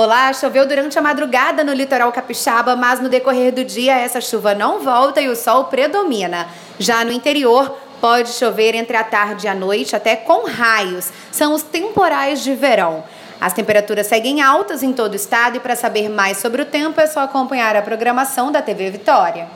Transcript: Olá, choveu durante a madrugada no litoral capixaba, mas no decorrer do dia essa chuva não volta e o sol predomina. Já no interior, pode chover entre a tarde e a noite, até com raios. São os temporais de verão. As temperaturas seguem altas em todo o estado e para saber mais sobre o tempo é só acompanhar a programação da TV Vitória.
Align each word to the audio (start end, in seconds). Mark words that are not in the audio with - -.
Olá, 0.00 0.32
choveu 0.32 0.64
durante 0.64 0.96
a 0.96 1.02
madrugada 1.02 1.64
no 1.64 1.72
litoral 1.72 2.12
capixaba, 2.12 2.76
mas 2.76 3.00
no 3.00 3.08
decorrer 3.08 3.52
do 3.52 3.64
dia 3.64 3.98
essa 3.98 4.20
chuva 4.20 4.54
não 4.54 4.78
volta 4.78 5.20
e 5.20 5.28
o 5.28 5.34
sol 5.34 5.64
predomina. 5.64 6.46
Já 6.78 7.04
no 7.04 7.10
interior, 7.10 7.76
pode 8.00 8.28
chover 8.28 8.76
entre 8.76 8.96
a 8.96 9.02
tarde 9.02 9.46
e 9.46 9.48
a 9.48 9.56
noite, 9.56 9.96
até 9.96 10.14
com 10.14 10.46
raios. 10.46 11.10
São 11.32 11.52
os 11.52 11.64
temporais 11.64 12.44
de 12.44 12.54
verão. 12.54 13.02
As 13.40 13.52
temperaturas 13.52 14.06
seguem 14.06 14.40
altas 14.40 14.84
em 14.84 14.92
todo 14.92 15.14
o 15.14 15.16
estado 15.16 15.56
e 15.56 15.60
para 15.60 15.74
saber 15.74 16.08
mais 16.08 16.36
sobre 16.36 16.62
o 16.62 16.66
tempo 16.66 17.00
é 17.00 17.06
só 17.08 17.22
acompanhar 17.22 17.74
a 17.74 17.82
programação 17.82 18.52
da 18.52 18.62
TV 18.62 18.92
Vitória. 18.92 19.48